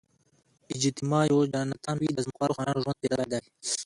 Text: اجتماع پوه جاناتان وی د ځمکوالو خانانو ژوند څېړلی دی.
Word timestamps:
اجتماع 0.75 1.23
پوه 1.31 1.45
جاناتان 1.53 1.95
وی 1.99 2.09
د 2.13 2.19
ځمکوالو 2.25 2.55
خانانو 2.57 2.83
ژوند 2.83 2.99
څېړلی 3.01 3.27
دی. 3.31 3.41